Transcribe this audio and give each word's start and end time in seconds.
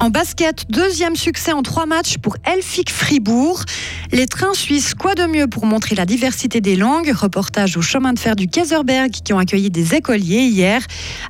En 0.00 0.08
basket, 0.08 0.64
deuxième 0.70 1.14
succès 1.14 1.52
en 1.52 1.62
trois 1.62 1.84
matchs 1.84 2.16
pour 2.16 2.38
Elfic 2.50 2.88
Fribourg. 2.90 3.62
Les 4.12 4.26
trains 4.26 4.54
suisses, 4.54 4.94
quoi 4.94 5.14
de 5.14 5.24
mieux 5.24 5.46
pour 5.46 5.66
montrer 5.66 5.94
la 5.94 6.06
diversité 6.06 6.62
des 6.62 6.74
langues? 6.74 7.12
Reportage 7.14 7.76
au 7.76 7.82
chemin 7.82 8.14
de 8.14 8.18
fer 8.18 8.34
du 8.34 8.48
Kaiserberg 8.48 9.10
qui 9.10 9.34
ont 9.34 9.38
accueilli 9.38 9.68
des 9.68 9.94
écoliers 9.94 10.44
hier. 10.44 10.80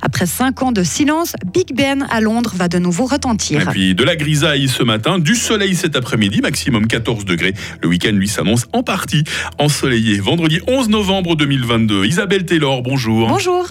Après 0.01 0.25
cinq 0.25 0.63
ans 0.63 0.71
de 0.71 0.83
silence, 0.83 1.33
Big 1.53 1.75
Ben 1.75 2.07
à 2.09 2.21
Londres 2.21 2.53
va 2.55 2.69
de 2.69 2.79
nouveau 2.79 3.05
retentir. 3.05 3.61
Et 3.61 3.65
puis 3.65 3.93
de 3.93 4.05
la 4.05 4.15
grisaille 4.15 4.69
ce 4.69 4.83
matin, 4.83 5.19
du 5.19 5.35
soleil 5.35 5.75
cet 5.75 5.97
après-midi, 5.97 6.39
maximum 6.39 6.87
14 6.87 7.25
degrés. 7.25 7.53
Le 7.81 7.89
week-end 7.89 8.13
lui 8.13 8.29
s'annonce 8.29 8.67
en 8.71 8.83
partie 8.83 9.25
ensoleillé. 9.59 10.21
Vendredi 10.21 10.61
11 10.65 10.87
novembre 10.87 11.35
2022. 11.35 12.05
Isabelle 12.05 12.45
Taylor, 12.45 12.81
bonjour. 12.83 13.27
Bonjour. 13.27 13.67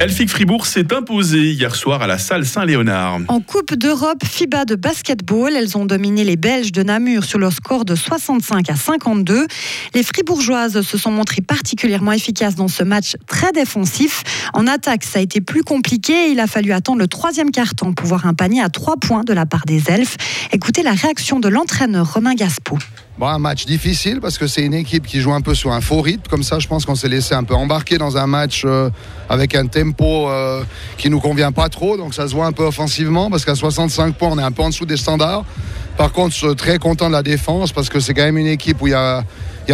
Elfic 0.00 0.30
Fribourg 0.30 0.64
s'est 0.64 0.94
imposé 0.94 1.50
hier 1.50 1.76
soir 1.76 2.00
à 2.00 2.06
la 2.06 2.16
salle 2.16 2.46
Saint-Léonard. 2.46 3.18
En 3.28 3.40
Coupe 3.40 3.74
d'Europe 3.74 4.24
FIBA 4.24 4.64
de 4.64 4.74
basketball, 4.74 5.54
elles 5.54 5.76
ont 5.76 5.84
dominé 5.84 6.24
les 6.24 6.36
Belges 6.36 6.72
de 6.72 6.82
Namur 6.82 7.22
sur 7.22 7.38
leur 7.38 7.52
score 7.52 7.84
de 7.84 7.94
65 7.94 8.70
à 8.70 8.76
52. 8.76 9.46
Les 9.92 10.02
Fribourgeoises 10.02 10.80
se 10.80 10.96
sont 10.96 11.10
montrées 11.10 11.42
particulièrement 11.42 12.12
efficaces 12.12 12.54
dans 12.54 12.68
ce 12.68 12.82
match 12.82 13.16
très 13.26 13.52
défensif. 13.52 14.22
En 14.54 14.66
attaque, 14.66 15.04
ça 15.04 15.18
a 15.18 15.22
été 15.22 15.42
plus 15.42 15.64
compliqué. 15.64 16.30
Il 16.30 16.40
a 16.40 16.46
fallu 16.46 16.72
attendre 16.72 17.00
le 17.00 17.06
troisième 17.06 17.50
quart-temps 17.50 17.92
pour 17.92 18.06
voir 18.06 18.24
un 18.24 18.32
panier 18.32 18.62
à 18.62 18.70
trois 18.70 18.96
points 18.96 19.24
de 19.24 19.34
la 19.34 19.44
part 19.44 19.66
des 19.66 19.90
Elfes. 19.90 20.16
Écoutez 20.50 20.82
la 20.82 20.92
réaction 20.92 21.40
de 21.40 21.48
l'entraîneur 21.50 22.10
Romain 22.14 22.34
Gaspo. 22.34 22.78
Un 23.28 23.38
match 23.38 23.66
difficile 23.66 24.20
parce 24.20 24.38
que 24.38 24.46
c'est 24.46 24.62
une 24.62 24.72
équipe 24.72 25.06
qui 25.06 25.20
joue 25.20 25.32
un 25.32 25.42
peu 25.42 25.54
sur 25.54 25.72
un 25.72 25.80
faux 25.80 26.00
rythme. 26.00 26.22
Comme 26.28 26.42
ça, 26.42 26.58
je 26.58 26.66
pense 26.66 26.86
qu'on 26.86 26.94
s'est 26.94 27.08
laissé 27.08 27.34
un 27.34 27.44
peu 27.44 27.54
embarquer 27.54 27.98
dans 27.98 28.16
un 28.16 28.26
match 28.26 28.62
euh, 28.64 28.88
avec 29.28 29.54
un 29.54 29.66
tempo 29.66 30.28
euh, 30.28 30.62
qui 30.96 31.10
nous 31.10 31.20
convient 31.20 31.52
pas 31.52 31.68
trop. 31.68 31.98
Donc 31.98 32.14
ça 32.14 32.26
se 32.28 32.34
voit 32.34 32.46
un 32.46 32.52
peu 32.52 32.64
offensivement 32.64 33.30
parce 33.30 33.44
qu'à 33.44 33.54
65 33.54 34.14
points, 34.14 34.30
on 34.32 34.38
est 34.38 34.42
un 34.42 34.52
peu 34.52 34.62
en 34.62 34.70
dessous 34.70 34.86
des 34.86 34.96
standards. 34.96 35.44
Par 36.00 36.12
contre, 36.12 36.34
je 36.34 36.46
suis 36.46 36.56
très 36.56 36.78
content 36.78 37.08
de 37.08 37.12
la 37.12 37.22
défense 37.22 37.72
parce 37.72 37.90
que 37.90 38.00
c'est 38.00 38.14
quand 38.14 38.22
même 38.22 38.38
une 38.38 38.46
équipe 38.46 38.80
où 38.80 38.86
il 38.86 38.92
y 38.92 38.94
a, 38.94 39.22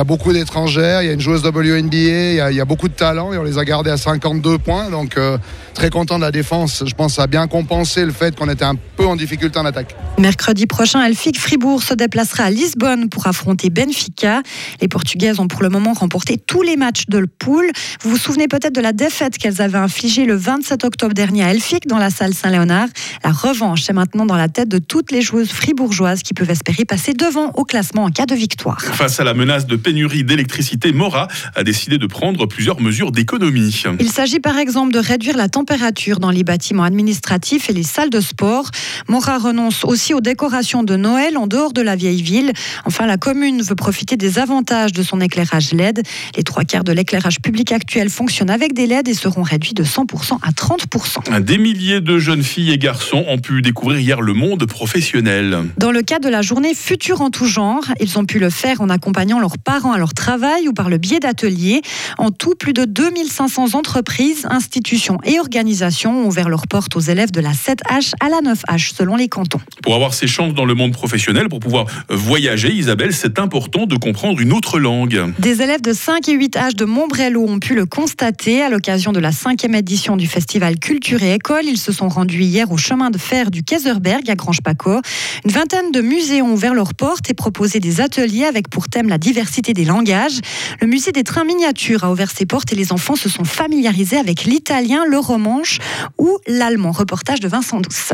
beaucoup 0.04 0.32
d'étrangères, 0.32 1.00
il 1.00 1.06
y 1.06 1.08
a 1.08 1.12
une 1.12 1.20
joueuse 1.20 1.44
WNBA, 1.44 2.50
il 2.50 2.56
y, 2.56 2.60
a, 2.60 2.64
beaucoup 2.64 2.88
de 2.88 2.94
talent 2.94 3.32
et 3.32 3.38
on 3.38 3.44
les 3.44 3.58
a 3.58 3.64
gardés 3.64 3.90
à 3.90 3.96
52 3.96 4.58
points. 4.58 4.90
Donc 4.90 5.16
euh, 5.16 5.38
très 5.72 5.88
content 5.88 6.16
de 6.16 6.24
la 6.24 6.32
défense. 6.32 6.82
Je 6.84 6.94
pense 6.94 7.12
que 7.12 7.16
ça 7.16 7.22
a 7.22 7.26
bien 7.28 7.46
compensé 7.46 8.04
le 8.04 8.10
fait 8.10 8.36
qu'on 8.36 8.48
était 8.48 8.64
un 8.64 8.74
peu 8.96 9.06
en 9.06 9.14
difficulté 9.14 9.56
en 9.60 9.64
attaque. 9.64 9.94
Mercredi 10.18 10.66
prochain, 10.66 11.04
Elfic 11.04 11.38
Fribourg 11.38 11.82
se 11.82 11.94
déplacera 11.94 12.44
à 12.44 12.50
Lisbonne 12.50 13.08
pour 13.08 13.28
affronter 13.28 13.70
Benfica. 13.70 14.42
Les 14.80 14.88
Portugaises 14.88 15.38
ont 15.38 15.46
pour 15.46 15.62
le 15.62 15.68
moment 15.68 15.92
remporté 15.92 16.38
tous 16.38 16.62
les 16.62 16.76
matchs 16.76 17.04
de 17.06 17.18
le 17.18 17.28
pool. 17.28 17.70
Vous 18.02 18.10
vous 18.10 18.16
souvenez 18.16 18.48
peut-être 18.48 18.74
de 18.74 18.80
la 18.80 18.92
défaite 18.92 19.38
qu'elles 19.38 19.62
avaient 19.62 19.78
infligée 19.78 20.24
le 20.24 20.34
27 20.34 20.84
octobre 20.84 21.14
dernier 21.14 21.44
à 21.44 21.50
Elfic 21.52 21.86
dans 21.86 21.98
la 21.98 22.10
salle 22.10 22.34
Saint-Léonard. 22.34 22.88
La 23.22 23.30
revanche 23.30 23.88
est 23.88 23.92
maintenant 23.92 24.26
dans 24.26 24.36
la 24.36 24.48
tête 24.48 24.68
de 24.68 24.78
toutes 24.78 25.12
les 25.12 25.22
joueuses 25.22 25.50
fribourgeoises 25.50 26.15
qui 26.22 26.34
peuvent 26.34 26.50
espérer 26.50 26.84
passer 26.84 27.12
devant 27.14 27.50
au 27.54 27.64
classement 27.64 28.04
en 28.04 28.10
cas 28.10 28.26
de 28.26 28.34
victoire. 28.34 28.80
Face 28.80 29.20
à 29.20 29.24
la 29.24 29.34
menace 29.34 29.66
de 29.66 29.76
pénurie 29.76 30.24
d'électricité, 30.24 30.92
Mora 30.92 31.28
a 31.54 31.64
décidé 31.64 31.98
de 31.98 32.06
prendre 32.06 32.46
plusieurs 32.46 32.80
mesures 32.80 33.12
d'économie. 33.12 33.82
Il 34.00 34.10
s'agit 34.10 34.40
par 34.40 34.58
exemple 34.58 34.92
de 34.92 34.98
réduire 34.98 35.36
la 35.36 35.48
température 35.48 36.18
dans 36.18 36.30
les 36.30 36.44
bâtiments 36.44 36.84
administratifs 36.84 37.70
et 37.70 37.72
les 37.72 37.82
salles 37.82 38.10
de 38.10 38.20
sport. 38.20 38.70
Mora 39.08 39.38
renonce 39.38 39.84
aussi 39.84 40.14
aux 40.14 40.20
décorations 40.20 40.82
de 40.82 40.96
Noël 40.96 41.36
en 41.36 41.46
dehors 41.46 41.72
de 41.72 41.82
la 41.82 41.96
vieille 41.96 42.22
ville. 42.22 42.52
Enfin, 42.84 43.06
la 43.06 43.16
commune 43.16 43.62
veut 43.62 43.74
profiter 43.74 44.16
des 44.16 44.38
avantages 44.38 44.92
de 44.92 45.02
son 45.02 45.20
éclairage 45.20 45.72
LED. 45.72 46.02
Les 46.36 46.42
trois 46.42 46.64
quarts 46.64 46.84
de 46.84 46.92
l'éclairage 46.92 47.40
public 47.40 47.72
actuel 47.72 48.10
fonctionnent 48.10 48.50
avec 48.50 48.72
des 48.72 48.86
LED 48.86 49.08
et 49.08 49.14
seront 49.14 49.42
réduits 49.42 49.74
de 49.74 49.84
100% 49.84 50.38
à 50.42 50.50
30%. 50.50 51.40
Des 51.40 51.58
milliers 51.58 52.00
de 52.00 52.18
jeunes 52.18 52.42
filles 52.42 52.72
et 52.72 52.78
garçons 52.78 53.24
ont 53.28 53.38
pu 53.38 53.62
découvrir 53.62 54.00
hier 54.00 54.20
le 54.20 54.34
monde 54.34 54.66
professionnel. 54.66 55.64
Dans 55.78 55.92
le 55.92 56.02
cadre 56.06 56.24
de 56.24 56.30
la 56.30 56.40
journée 56.40 56.72
Futur 56.72 57.20
en 57.20 57.30
tout 57.30 57.46
genre, 57.46 57.84
ils 58.00 58.16
ont 58.16 58.24
pu 58.24 58.38
le 58.38 58.48
faire 58.48 58.80
en 58.80 58.88
accompagnant 58.88 59.40
leurs 59.40 59.58
parents 59.58 59.92
à 59.92 59.98
leur 59.98 60.14
travail 60.14 60.68
ou 60.68 60.72
par 60.72 60.88
le 60.88 60.98
biais 60.98 61.18
d'ateliers. 61.18 61.82
En 62.16 62.30
tout, 62.30 62.54
plus 62.54 62.72
de 62.72 62.84
2500 62.84 63.74
entreprises, 63.74 64.46
institutions 64.48 65.18
et 65.24 65.40
organisations 65.40 66.22
ont 66.22 66.28
ouvert 66.28 66.48
leurs 66.48 66.68
portes 66.68 66.94
aux 66.96 67.00
élèves 67.00 67.32
de 67.32 67.40
la 67.40 67.50
7H 67.50 68.12
à 68.20 68.28
la 68.28 68.40
9H, 68.40 68.94
selon 68.94 69.16
les 69.16 69.28
cantons. 69.28 69.60
Pour 69.82 69.94
avoir 69.94 70.14
ses 70.14 70.28
chances 70.28 70.54
dans 70.54 70.64
le 70.64 70.74
monde 70.74 70.92
professionnel, 70.92 71.48
pour 71.48 71.58
pouvoir 71.58 71.86
voyager, 72.08 72.72
Isabelle, 72.72 73.12
c'est 73.12 73.40
important 73.40 73.86
de 73.86 73.96
comprendre 73.96 74.40
une 74.40 74.52
autre 74.52 74.78
langue. 74.78 75.34
Des 75.40 75.60
élèves 75.60 75.82
de 75.82 75.92
5 75.92 76.28
et 76.28 76.34
8 76.34 76.56
H 76.56 76.74
de 76.76 76.84
Montbrello 76.84 77.44
ont 77.44 77.58
pu 77.58 77.74
le 77.74 77.84
constater 77.84 78.62
à 78.62 78.68
l'occasion 78.68 79.10
de 79.10 79.18
la 79.18 79.32
cinquième 79.32 79.74
édition 79.74 80.16
du 80.16 80.28
festival 80.28 80.78
Culture 80.78 81.22
et 81.24 81.34
École. 81.34 81.64
Ils 81.64 81.78
se 81.78 81.90
sont 81.90 82.08
rendus 82.08 82.42
hier 82.42 82.70
au 82.70 82.76
chemin 82.76 83.10
de 83.10 83.18
fer 83.18 83.50
du 83.50 83.64
Kaiserberg 83.64 84.30
à 84.30 84.36
Grange-Paco. 84.36 85.00
Une 85.44 85.50
vingtaine 85.50 85.85
de 85.92 86.00
musées 86.00 86.42
ont 86.42 86.52
ouvert 86.52 86.74
leurs 86.74 86.94
portes 86.94 87.30
et 87.30 87.34
proposé 87.34 87.80
des 87.80 88.00
ateliers 88.00 88.44
avec 88.44 88.68
pour 88.68 88.88
thème 88.88 89.08
la 89.08 89.18
diversité 89.18 89.72
des 89.72 89.84
langages. 89.84 90.40
Le 90.80 90.86
musée 90.86 91.12
des 91.12 91.24
trains 91.24 91.44
miniatures 91.44 92.04
a 92.04 92.10
ouvert 92.10 92.30
ses 92.30 92.46
portes 92.46 92.72
et 92.72 92.76
les 92.76 92.92
enfants 92.92 93.16
se 93.16 93.28
sont 93.28 93.44
familiarisés 93.44 94.16
avec 94.16 94.44
l'italien, 94.44 95.04
le 95.06 95.18
romanche 95.18 95.78
ou 96.18 96.38
l'allemand. 96.46 96.92
Reportage 96.92 97.40
de 97.40 97.48
Vincent 97.48 97.80
Douce. 97.80 98.12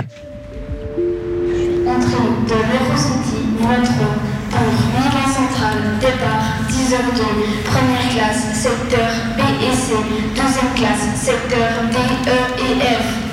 Entrée 1.87 2.31
de 2.49 2.55
l'Eurocity, 2.55 3.43
métro 3.60 4.06
pour 4.50 4.60
Milan 5.00 5.27
Central, 5.27 5.78
départ 6.00 6.59
10h02, 6.69 7.22
première 7.65 8.09
classe, 8.15 8.54
secteur 8.54 9.10
B 9.37 9.41
et 9.62 9.75
C, 9.75 9.94
deuxième 10.34 10.75
classe, 10.75 11.21
secteur 11.21 11.69
D, 11.91 11.97
E 12.31 12.39
et 12.60 12.81
F. 12.81 13.33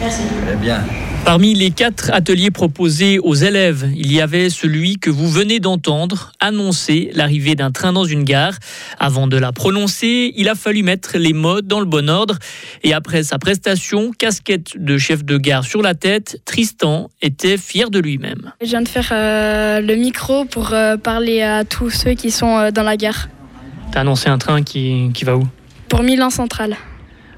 Merci. 0.00 0.22
Très 0.46 0.56
bien. 0.56 0.82
Parmi 1.24 1.54
les 1.54 1.70
quatre 1.70 2.10
ateliers 2.12 2.50
proposés 2.50 3.18
aux 3.18 3.34
élèves, 3.34 3.88
il 3.94 4.12
y 4.12 4.20
avait 4.20 4.50
celui 4.50 4.98
que 4.98 5.10
vous 5.10 5.28
venez 5.28 5.60
d'entendre 5.60 6.32
annoncer 6.40 7.10
l'arrivée 7.14 7.54
d'un 7.54 7.70
train 7.70 7.92
dans 7.92 8.04
une 8.04 8.24
gare. 8.24 8.54
Avant 8.98 9.26
de 9.28 9.36
la 9.36 9.52
prononcer, 9.52 10.32
il 10.36 10.48
a 10.48 10.54
fallu 10.54 10.82
mettre 10.82 11.18
les 11.18 11.32
mots 11.32 11.60
dans 11.60 11.78
le 11.78 11.86
bon 11.86 12.08
ordre. 12.08 12.36
Et 12.82 12.94
après 12.94 13.22
sa 13.22 13.38
prestation, 13.38 14.10
casquette 14.10 14.72
de 14.76 14.98
chef 14.98 15.24
de 15.24 15.36
gare 15.36 15.64
sur 15.64 15.82
la 15.82 15.94
tête, 15.94 16.40
Tristan 16.46 17.10
était 17.22 17.58
fier 17.58 17.90
de 17.90 18.00
lui-même. 18.00 18.52
Je 18.60 18.66
viens 18.66 18.82
de 18.82 18.88
faire 18.88 19.10
euh, 19.12 19.80
le 19.80 19.94
micro 19.94 20.46
pour 20.46 20.72
euh, 20.72 20.96
parler 20.96 21.42
à 21.42 21.64
tous 21.64 21.90
ceux 21.90 22.14
qui 22.14 22.30
sont 22.30 22.56
euh, 22.56 22.70
dans 22.70 22.82
la 22.82 22.96
gare. 22.96 23.28
T'as 23.92 24.00
annoncé 24.00 24.28
un 24.30 24.38
train 24.38 24.62
qui, 24.62 25.10
qui 25.14 25.24
va 25.24 25.36
où? 25.36 25.46
Pour 25.88 26.02
Milan 26.02 26.30
Central. 26.30 26.76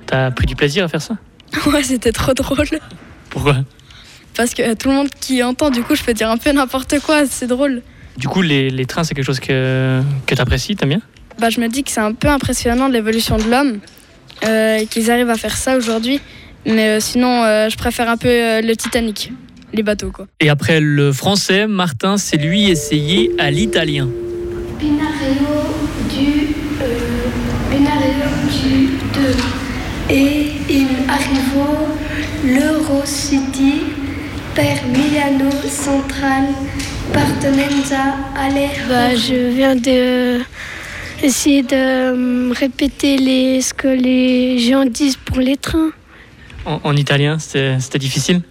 T'as 0.06 0.30
pris 0.30 0.46
du 0.46 0.56
plaisir 0.56 0.84
à 0.84 0.88
faire 0.88 1.02
ça? 1.02 1.16
Ouais, 1.66 1.82
c'était 1.82 2.12
trop 2.12 2.32
drôle. 2.32 2.66
Pourquoi 3.32 3.56
Parce 4.36 4.54
que 4.54 4.74
tout 4.74 4.88
le 4.88 4.94
monde 4.94 5.08
qui 5.20 5.42
entend, 5.42 5.70
du 5.70 5.82
coup, 5.82 5.94
je 5.96 6.02
peux 6.04 6.14
dire 6.14 6.30
un 6.30 6.36
peu 6.36 6.52
n'importe 6.52 7.00
quoi, 7.00 7.26
c'est 7.26 7.46
drôle. 7.46 7.82
Du 8.16 8.28
coup, 8.28 8.42
les, 8.42 8.70
les 8.70 8.86
trains, 8.86 9.04
c'est 9.04 9.14
quelque 9.14 9.24
chose 9.24 9.40
que, 9.40 10.00
que 10.26 10.34
t'apprécies, 10.34 10.76
t'aimes 10.76 10.90
bien 10.90 11.00
Bah, 11.40 11.48
je 11.50 11.60
me 11.60 11.68
dis 11.68 11.82
que 11.82 11.90
c'est 11.90 12.00
un 12.00 12.12
peu 12.12 12.28
impressionnant 12.28 12.88
l'évolution 12.88 13.38
de 13.38 13.44
l'homme, 13.50 13.78
euh, 14.44 14.84
qu'ils 14.86 15.10
arrivent 15.10 15.30
à 15.30 15.36
faire 15.36 15.56
ça 15.56 15.76
aujourd'hui. 15.76 16.20
Mais 16.66 16.88
euh, 16.90 17.00
sinon, 17.00 17.42
euh, 17.42 17.68
je 17.70 17.76
préfère 17.76 18.08
un 18.08 18.16
peu 18.18 18.28
euh, 18.28 18.60
le 18.60 18.76
Titanic, 18.76 19.32
les 19.72 19.82
bateaux, 19.82 20.10
quoi. 20.10 20.26
Et 20.40 20.50
après 20.50 20.78
le 20.80 21.12
français, 21.12 21.66
Martin 21.66 22.18
s'est 22.18 22.36
lui 22.36 22.70
essayé 22.70 23.32
à 23.38 23.50
l'italien. 23.50 24.08
Du, 24.78 24.86
euh, 24.86 24.90
du 28.62 28.88
2. 30.08 30.14
Et 30.14 30.52
il 30.68 30.86
arrivo 31.08 31.88
l'Eurocity 32.44 33.82
per 34.54 34.82
Milano 34.88 35.50
Central 35.68 36.48
Partenenza 37.12 38.16
alle 38.36 38.68
Bah, 38.88 39.14
je 39.14 39.50
viens 39.54 39.76
de 39.76 40.40
essayer 41.22 41.62
de 41.62 41.74
euh, 41.74 42.52
répéter 42.52 43.16
les, 43.16 43.60
ce 43.60 43.72
que 43.72 43.88
les 43.88 44.58
gens 44.58 44.84
disent 44.84 45.16
pour 45.16 45.38
les 45.38 45.56
trains. 45.56 45.90
En, 46.64 46.80
en 46.82 46.96
italien, 46.96 47.38
c'était 47.38 47.78
c'était 47.80 47.98
difficile? 47.98 48.42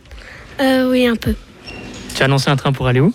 Euh, 0.60 0.90
oui, 0.90 1.06
un 1.06 1.16
peu. 1.16 1.36
Tu 2.16 2.22
as 2.22 2.26
annoncé 2.26 2.50
un 2.50 2.56
train 2.56 2.72
pour 2.72 2.88
aller 2.88 3.00
où? 3.02 3.14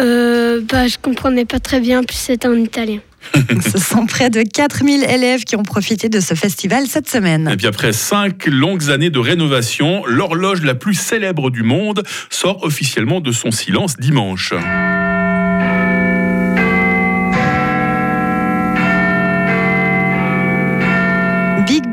Euh, 0.00 0.62
bah, 0.70 0.86
je 0.88 0.96
comprenais 0.98 1.44
pas 1.44 1.60
très 1.60 1.80
bien, 1.80 2.02
puis 2.04 2.16
c'était 2.16 2.48
en 2.48 2.54
italien. 2.54 3.00
Ce 3.72 3.78
sont 3.78 4.06
près 4.06 4.30
de 4.30 4.42
4000 4.42 5.04
élèves 5.04 5.44
qui 5.44 5.56
ont 5.56 5.62
profité 5.62 6.08
de 6.08 6.20
ce 6.20 6.34
festival 6.34 6.86
cette 6.86 7.08
semaine. 7.08 7.48
Et 7.52 7.56
puis 7.56 7.66
après 7.66 7.92
cinq 7.92 8.46
longues 8.46 8.90
années 8.90 9.10
de 9.10 9.18
rénovation, 9.18 10.04
l'horloge 10.06 10.62
la 10.62 10.74
plus 10.74 10.94
célèbre 10.94 11.50
du 11.50 11.62
monde 11.62 12.02
sort 12.30 12.64
officiellement 12.64 13.20
de 13.20 13.32
son 13.32 13.50
silence 13.50 13.96
dimanche. 13.96 14.52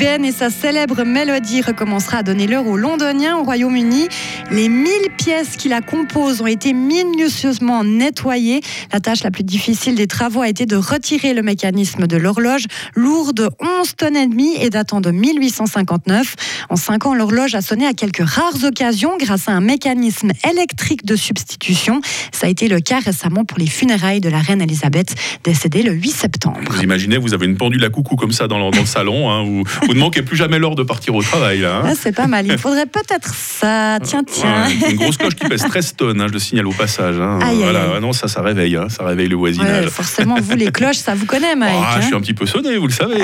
Et 0.01 0.31
sa 0.31 0.49
célèbre 0.49 1.03
mélodie 1.03 1.61
recommencera 1.61 2.19
à 2.19 2.23
donner 2.23 2.47
l'heure 2.47 2.65
aux 2.67 2.77
Londoniens 2.77 3.37
au 3.37 3.43
Royaume-Uni. 3.43 4.07
Les 4.49 4.69
1000 4.69 4.89
pièces 5.17 5.57
qui 5.57 5.67
la 5.67 5.81
composent 5.81 6.41
ont 6.41 6.47
été 6.47 6.71
minutieusement 6.71 7.83
nettoyées. 7.83 8.61
La 8.93 9.01
tâche 9.01 9.23
la 9.23 9.31
plus 9.31 9.43
difficile 9.43 9.95
des 9.95 10.07
travaux 10.07 10.41
a 10.41 10.47
été 10.47 10.65
de 10.65 10.77
retirer 10.77 11.33
le 11.33 11.41
mécanisme 11.41 12.07
de 12.07 12.15
l'horloge, 12.15 12.63
lourde 12.95 13.49
11 13.59 13.95
tonnes 13.97 14.15
et 14.15 14.27
demie 14.27 14.55
et 14.61 14.69
datant 14.69 15.01
de 15.01 15.11
1859. 15.11 16.35
En 16.69 16.75
5 16.75 17.05
ans, 17.07 17.13
l'horloge 17.15 17.55
a 17.55 17.61
sonné 17.61 17.85
à 17.85 17.93
quelques 17.93 18.27
rares 18.27 18.63
occasions 18.63 19.17
grâce 19.19 19.49
à 19.49 19.51
un 19.51 19.61
mécanisme 19.61 20.31
électrique 20.49 21.05
de 21.05 21.15
substitution. 21.15 21.99
Ça 22.31 22.47
a 22.47 22.49
été 22.49 22.67
le 22.67 22.79
cas 22.79 22.99
récemment 22.99 23.43
pour 23.43 23.57
les 23.57 23.67
funérailles 23.67 24.21
de 24.21 24.29
la 24.29 24.39
reine 24.39 24.61
Elisabeth, 24.61 25.15
décédée 25.43 25.83
le 25.83 25.91
8 25.91 26.09
septembre. 26.09 26.59
Vous 26.69 26.83
imaginez, 26.83 27.17
vous 27.17 27.33
avez 27.33 27.47
une 27.47 27.57
pendule 27.57 27.83
à 27.83 27.89
coucou 27.89 28.15
comme 28.15 28.31
ça 28.31 28.47
dans 28.47 28.59
le, 28.59 28.71
dans 28.71 28.85
salon, 28.85 29.29
hein, 29.29 29.63
vous 29.89 29.95
ne 29.95 29.99
manquez 30.01 30.21
plus 30.21 30.37
jamais 30.37 30.59
l'heure 30.59 30.75
de 30.75 30.83
partir 30.83 31.15
au 31.15 31.23
travail. 31.23 31.61
Là, 31.61 31.77
hein. 31.77 31.83
Ah, 31.87 31.93
c'est 31.99 32.11
pas 32.15 32.27
mal. 32.27 32.45
Il 32.45 32.59
faudrait 32.59 32.85
peut-être 32.85 33.33
ça. 33.33 33.97
Tiens, 34.03 34.23
tiens. 34.31 34.67
Ouais, 34.67 34.91
une 34.91 34.97
grosse 34.97 35.17
cloche 35.17 35.33
qui 35.33 35.47
pèse 35.49 35.63
13 35.67 35.95
tonnes, 35.95 36.21
hein, 36.21 36.27
je 36.27 36.33
le 36.33 36.37
signale 36.37 36.67
au 36.67 36.71
passage. 36.73 37.15
hein. 37.19 37.39
Aïe, 37.41 37.57
voilà. 37.57 37.81
aïe. 37.85 37.89
Ah 37.95 37.99
Non, 37.99 38.13
ça, 38.13 38.27
ça 38.27 38.43
réveille, 38.43 38.75
hein, 38.75 38.87
ça 38.89 39.03
réveille 39.03 39.29
le 39.29 39.35
voisinage. 39.35 39.85
Ouais, 39.85 39.89
forcément, 39.91 40.35
vous, 40.39 40.55
les 40.55 40.71
cloches, 40.71 40.97
ça 40.97 41.15
vous 41.15 41.25
connaît, 41.25 41.55
Mike. 41.55 41.73
Ah, 41.75 41.93
je 41.95 41.97
hein 41.97 42.01
suis 42.05 42.15
un 42.15 42.21
petit 42.21 42.35
peu 42.35 42.45
sonné, 42.45 42.77
vous 42.77 42.85
le 42.85 42.93
savez. 42.93 43.23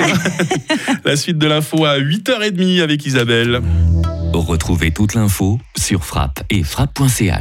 La 1.04 1.14
suite 1.14 1.38
de 1.38 1.46
l'info 1.46 1.84
à 1.84 1.98
8h30 2.00 2.82
avec 2.82 3.06
Isabelle. 3.06 3.60
Retrouvez 4.32 4.90
toute 4.90 5.14
l'info 5.14 5.60
sur 5.78 6.04
frappe 6.04 6.40
et 6.50 6.64
frappe.ch. 6.64 7.40